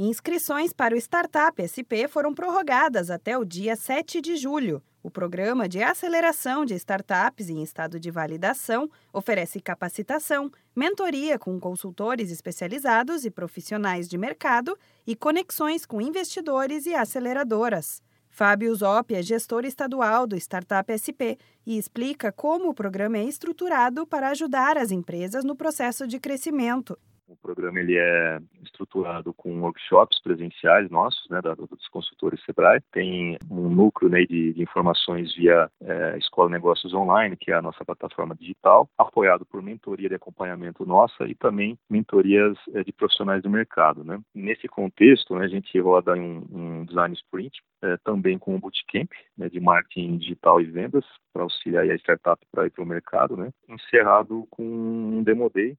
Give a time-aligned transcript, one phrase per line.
[0.00, 4.80] Inscrições para o Startup SP foram prorrogadas até o dia 7 de julho.
[5.02, 12.30] O programa de aceleração de startups em estado de validação oferece capacitação, mentoria com consultores
[12.30, 18.00] especializados e profissionais de mercado e conexões com investidores e aceleradoras.
[18.30, 21.34] Fábio Zop é gestor estadual do Startup SP
[21.66, 26.96] e explica como o programa é estruturado para ajudar as empresas no processo de crescimento
[27.28, 32.80] o programa ele é estruturado com workshops presenciais nossos, né, dos consultores Sebrae.
[32.90, 37.62] Tem um núcleo né, de, de informações via é, Escola Negócios Online, que é a
[37.62, 43.42] nossa plataforma digital, apoiado por mentoria de acompanhamento nossa e também mentorias é, de profissionais
[43.42, 44.02] do mercado.
[44.02, 44.18] Né.
[44.34, 49.10] Nesse contexto, né, a gente roda um, um design sprint, é, também com um bootcamp
[49.36, 53.36] né, de marketing digital e vendas para auxiliar a startup para ir para o mercado,
[53.36, 55.76] né, encerrado com um demo day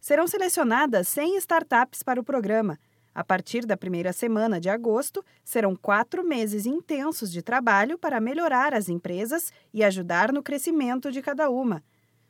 [0.00, 2.78] Serão selecionadas 100 startups para o programa.
[3.14, 8.72] A partir da primeira semana de agosto, serão quatro meses intensos de trabalho para melhorar
[8.72, 11.82] as empresas e ajudar no crescimento de cada uma.